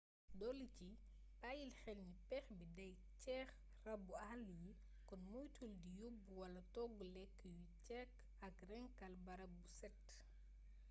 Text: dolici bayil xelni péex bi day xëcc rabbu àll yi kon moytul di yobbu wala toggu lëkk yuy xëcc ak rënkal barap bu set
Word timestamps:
dolici 0.41 0.89
bayil 1.41 1.71
xelni 1.81 2.13
péex 2.29 2.45
bi 2.59 2.65
day 2.77 2.93
xëcc 3.21 3.49
rabbu 3.87 4.13
àll 4.31 4.45
yi 4.61 4.71
kon 5.07 5.21
moytul 5.31 5.71
di 5.83 5.89
yobbu 6.01 6.29
wala 6.41 6.61
toggu 6.75 7.03
lëkk 7.15 7.37
yuy 7.53 7.67
xëcc 7.85 8.13
ak 8.47 8.55
rënkal 8.71 9.13
barap 9.25 9.51
bu 9.59 9.65
set 9.79 10.03